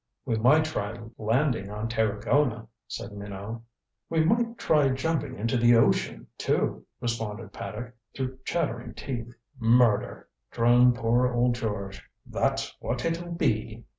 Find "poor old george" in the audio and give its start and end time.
10.95-12.01